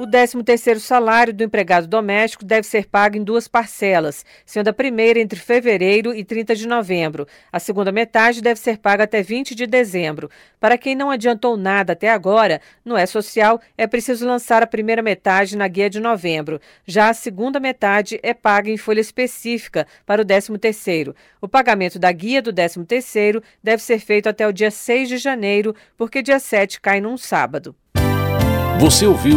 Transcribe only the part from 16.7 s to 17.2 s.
Já a